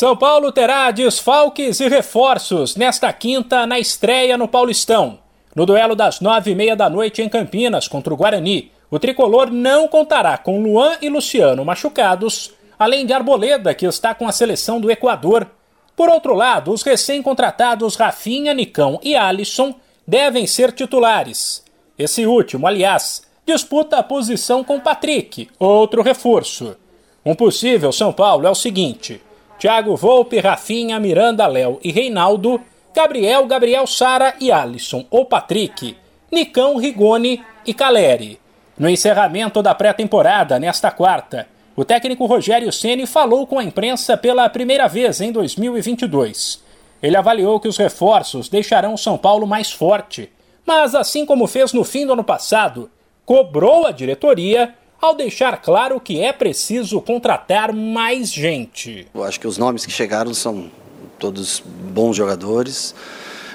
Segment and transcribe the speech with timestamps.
[0.00, 5.18] São Paulo terá desfalques e reforços nesta quinta na estreia no Paulistão.
[5.54, 9.50] No duelo das nove e meia da noite em Campinas contra o Guarani, o tricolor
[9.50, 14.80] não contará com Luan e Luciano machucados, além de Arboleda, que está com a seleção
[14.80, 15.46] do Equador.
[15.94, 19.74] Por outro lado, os recém-contratados Rafinha, Nicão e Alisson
[20.08, 21.62] devem ser titulares.
[21.98, 26.74] Esse último, aliás, disputa a posição com Patrick, outro reforço.
[27.22, 29.20] Um possível São Paulo é o seguinte:
[29.60, 32.58] Thiago Volpe, Rafinha, Miranda, Léo e Reinaldo,
[32.94, 35.94] Gabriel, Gabriel Sara e Alisson ou Patrick,
[36.32, 38.40] Nicão, Rigoni e Caleri.
[38.78, 44.48] No encerramento da pré-temporada, nesta quarta, o técnico Rogério Ceni falou com a imprensa pela
[44.48, 46.64] primeira vez em 2022.
[47.02, 50.32] Ele avaliou que os reforços deixarão São Paulo mais forte,
[50.64, 52.90] mas assim como fez no fim do ano passado,
[53.26, 59.06] cobrou a diretoria ao deixar claro que é preciso contratar mais gente.
[59.14, 60.70] Eu acho que os nomes que chegaram são
[61.18, 62.94] todos bons jogadores.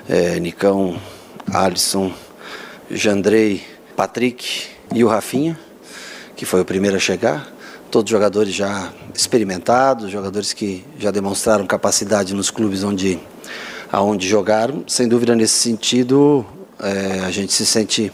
[0.10, 1.00] É, Nicão,
[1.52, 2.12] Alisson,
[2.90, 3.64] Jandrei,
[3.96, 5.60] Patrick e o Rafinha,
[6.36, 7.52] que foi o primeiro a chegar.
[7.92, 13.20] Todos jogadores já experimentados, jogadores que já demonstraram capacidade nos clubes onde,
[13.92, 14.84] aonde jogaram.
[14.88, 16.46] Sem dúvida, nesse sentido,
[16.80, 18.12] é, a gente se sente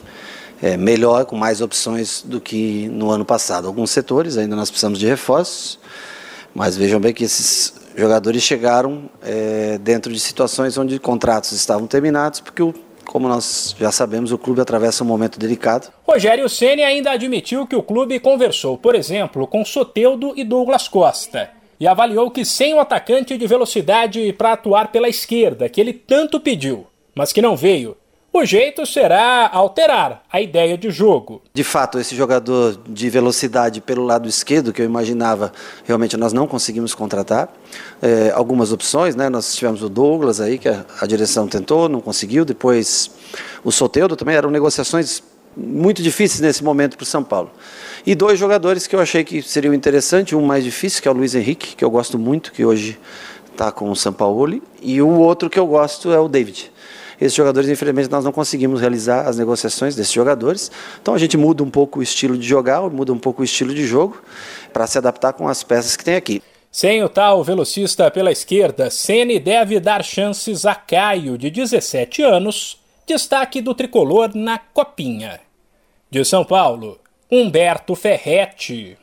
[0.61, 3.67] é, melhor, com mais opções do que no ano passado.
[3.67, 5.79] Alguns setores ainda nós precisamos de reforços,
[6.53, 12.39] mas vejam bem que esses jogadores chegaram é, dentro de situações onde contratos estavam terminados,
[12.39, 12.73] porque o
[13.11, 15.91] como nós já sabemos, o clube atravessa um momento delicado.
[16.07, 21.49] Rogério Ceni ainda admitiu que o clube conversou, por exemplo, com Soteudo e Douglas Costa,
[21.77, 26.39] e avaliou que sem o atacante de velocidade para atuar pela esquerda, que ele tanto
[26.39, 27.97] pediu, mas que não veio,
[28.33, 31.41] o jeito será alterar a ideia de jogo.
[31.53, 35.51] De fato, esse jogador de velocidade pelo lado esquerdo, que eu imaginava,
[35.85, 37.49] realmente nós não conseguimos contratar.
[38.01, 39.29] É, algumas opções, né?
[39.29, 42.45] Nós tivemos o Douglas aí, que a, a direção tentou, não conseguiu.
[42.45, 43.11] Depois
[43.63, 45.21] o Soteudo também eram negociações
[45.55, 47.51] muito difíceis nesse momento para o São Paulo.
[48.05, 51.13] E dois jogadores que eu achei que seriam interessantes, um mais difícil, que é o
[51.13, 52.97] Luiz Henrique, que eu gosto muito, que hoje
[53.51, 56.71] está com o São Paulo, e o outro que eu gosto é o David.
[57.21, 60.71] Esses jogadores, infelizmente, nós não conseguimos realizar as negociações desses jogadores.
[60.99, 63.75] Então a gente muda um pouco o estilo de jogar, muda um pouco o estilo
[63.75, 64.19] de jogo
[64.73, 66.41] para se adaptar com as peças que tem aqui.
[66.71, 72.81] Sem o tal velocista pela esquerda, Ceni deve dar chances a Caio, de 17 anos,
[73.05, 75.41] destaque do tricolor na Copinha.
[76.09, 76.97] De São Paulo,
[77.29, 78.97] Humberto Ferretti.